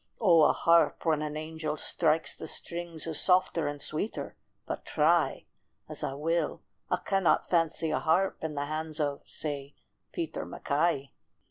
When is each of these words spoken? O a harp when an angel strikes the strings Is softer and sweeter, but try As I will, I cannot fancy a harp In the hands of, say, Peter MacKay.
O 0.19 0.41
a 0.45 0.51
harp 0.51 1.05
when 1.05 1.21
an 1.21 1.37
angel 1.37 1.77
strikes 1.77 2.35
the 2.35 2.47
strings 2.47 3.05
Is 3.05 3.21
softer 3.21 3.67
and 3.67 3.79
sweeter, 3.79 4.35
but 4.65 4.83
try 4.83 5.45
As 5.87 6.03
I 6.03 6.15
will, 6.15 6.63
I 6.89 6.97
cannot 6.97 7.51
fancy 7.51 7.91
a 7.91 7.99
harp 7.99 8.43
In 8.43 8.55
the 8.55 8.65
hands 8.65 8.99
of, 8.99 9.21
say, 9.27 9.75
Peter 10.11 10.43
MacKay. 10.43 11.11